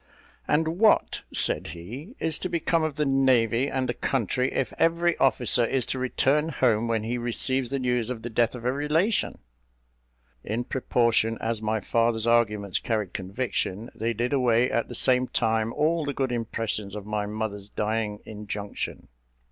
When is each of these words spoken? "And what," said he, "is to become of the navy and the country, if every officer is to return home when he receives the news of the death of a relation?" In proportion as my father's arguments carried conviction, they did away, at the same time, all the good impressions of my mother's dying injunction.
"And 0.47 0.79
what," 0.79 1.21
said 1.31 1.67
he, 1.77 2.15
"is 2.19 2.39
to 2.39 2.49
become 2.49 2.81
of 2.81 2.95
the 2.95 3.05
navy 3.05 3.67
and 3.69 3.87
the 3.87 3.93
country, 3.93 4.51
if 4.51 4.73
every 4.79 5.15
officer 5.19 5.63
is 5.63 5.85
to 5.85 5.99
return 5.99 6.49
home 6.49 6.87
when 6.87 7.03
he 7.03 7.19
receives 7.19 7.69
the 7.69 7.77
news 7.77 8.09
of 8.09 8.23
the 8.23 8.29
death 8.31 8.55
of 8.55 8.65
a 8.65 8.73
relation?" 8.73 9.37
In 10.43 10.63
proportion 10.63 11.37
as 11.39 11.61
my 11.61 11.81
father's 11.81 12.25
arguments 12.25 12.79
carried 12.79 13.13
conviction, 13.13 13.91
they 13.93 14.11
did 14.13 14.33
away, 14.33 14.71
at 14.71 14.87
the 14.87 14.95
same 14.95 15.27
time, 15.27 15.71
all 15.71 16.03
the 16.03 16.15
good 16.15 16.31
impressions 16.31 16.95
of 16.95 17.05
my 17.05 17.27
mother's 17.27 17.69
dying 17.69 18.21
injunction. 18.25 19.07